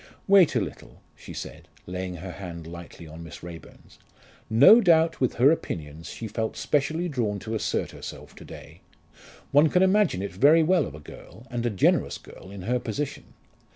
"Wait 0.27 0.55
a 0.55 0.59
little," 0.59 0.99
she 1.15 1.31
said, 1.31 1.67
laying 1.85 2.15
her 2.15 2.31
hand 2.31 2.65
lightly 2.65 3.05
on 3.05 3.21
Miss 3.23 3.43
Raeburn's. 3.43 3.99
"No 4.49 4.81
doubt 4.81 5.21
with 5.21 5.35
her 5.35 5.51
opinions 5.51 6.09
she 6.09 6.27
felt 6.27 6.57
specially 6.57 7.07
drawn 7.07 7.37
to 7.37 7.53
assert 7.53 7.91
herself 7.91 8.33
to 8.37 8.43
day. 8.43 8.81
One 9.51 9.69
can 9.69 9.83
imagine 9.83 10.23
it 10.23 10.31
very 10.33 10.63
well 10.63 10.87
of 10.87 10.95
a 10.95 10.99
girl, 10.99 11.45
and 11.51 11.67
a 11.67 11.69
generous 11.69 12.17
girl 12.17 12.49
in 12.49 12.63
her 12.63 12.79
position. 12.79 13.35